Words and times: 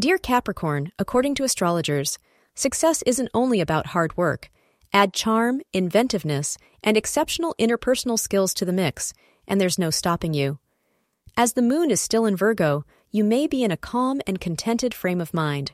Dear 0.00 0.16
Capricorn, 0.16 0.92
according 0.98 1.34
to 1.34 1.44
astrologers, 1.44 2.18
success 2.54 3.02
isn't 3.02 3.28
only 3.34 3.60
about 3.60 3.88
hard 3.88 4.16
work. 4.16 4.48
Add 4.94 5.12
charm, 5.12 5.60
inventiveness, 5.74 6.56
and 6.82 6.96
exceptional 6.96 7.54
interpersonal 7.58 8.18
skills 8.18 8.54
to 8.54 8.64
the 8.64 8.72
mix, 8.72 9.12
and 9.46 9.60
there's 9.60 9.78
no 9.78 9.90
stopping 9.90 10.32
you. 10.32 10.58
As 11.36 11.52
the 11.52 11.60
moon 11.60 11.90
is 11.90 12.00
still 12.00 12.24
in 12.24 12.34
Virgo, 12.34 12.86
you 13.10 13.22
may 13.22 13.46
be 13.46 13.62
in 13.62 13.70
a 13.70 13.76
calm 13.76 14.22
and 14.26 14.40
contented 14.40 14.94
frame 14.94 15.20
of 15.20 15.34
mind. 15.34 15.72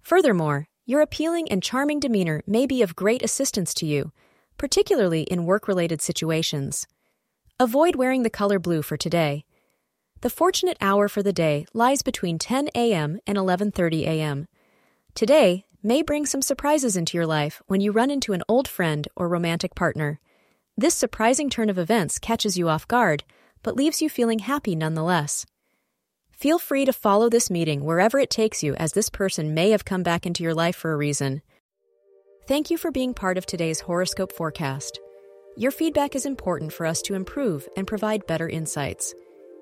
Furthermore, 0.00 0.66
your 0.86 1.02
appealing 1.02 1.46
and 1.52 1.62
charming 1.62 2.00
demeanor 2.00 2.42
may 2.46 2.64
be 2.64 2.80
of 2.80 2.96
great 2.96 3.22
assistance 3.22 3.74
to 3.74 3.84
you, 3.84 4.12
particularly 4.56 5.24
in 5.24 5.44
work 5.44 5.68
related 5.68 6.00
situations. 6.00 6.86
Avoid 7.60 7.96
wearing 7.96 8.22
the 8.22 8.30
color 8.30 8.58
blue 8.58 8.80
for 8.80 8.96
today. 8.96 9.44
The 10.22 10.30
fortunate 10.30 10.76
hour 10.80 11.08
for 11.08 11.20
the 11.20 11.32
day 11.32 11.66
lies 11.74 12.02
between 12.02 12.38
10 12.38 12.68
a.m. 12.76 13.18
and 13.26 13.36
11:30 13.36 14.02
a.m. 14.02 14.46
Today 15.16 15.66
may 15.82 16.00
bring 16.00 16.26
some 16.26 16.42
surprises 16.42 16.96
into 16.96 17.16
your 17.16 17.26
life 17.26 17.60
when 17.66 17.80
you 17.80 17.90
run 17.90 18.08
into 18.08 18.32
an 18.32 18.44
old 18.48 18.68
friend 18.68 19.08
or 19.16 19.28
romantic 19.28 19.74
partner. 19.74 20.20
This 20.76 20.94
surprising 20.94 21.50
turn 21.50 21.68
of 21.68 21.76
events 21.76 22.20
catches 22.20 22.56
you 22.56 22.68
off 22.68 22.86
guard, 22.86 23.24
but 23.64 23.74
leaves 23.74 24.00
you 24.00 24.08
feeling 24.08 24.38
happy 24.38 24.76
nonetheless. 24.76 25.44
Feel 26.30 26.60
free 26.60 26.84
to 26.84 26.92
follow 26.92 27.28
this 27.28 27.50
meeting 27.50 27.84
wherever 27.84 28.20
it 28.20 28.30
takes 28.30 28.62
you, 28.62 28.76
as 28.76 28.92
this 28.92 29.10
person 29.10 29.54
may 29.54 29.70
have 29.70 29.84
come 29.84 30.04
back 30.04 30.24
into 30.24 30.44
your 30.44 30.54
life 30.54 30.76
for 30.76 30.92
a 30.92 30.96
reason. 30.96 31.42
Thank 32.46 32.70
you 32.70 32.78
for 32.78 32.92
being 32.92 33.12
part 33.12 33.38
of 33.38 33.46
today's 33.46 33.80
horoscope 33.80 34.30
forecast. 34.30 35.00
Your 35.56 35.72
feedback 35.72 36.14
is 36.14 36.26
important 36.26 36.72
for 36.72 36.86
us 36.86 37.02
to 37.02 37.14
improve 37.14 37.68
and 37.76 37.88
provide 37.88 38.28
better 38.28 38.48
insights. 38.48 39.16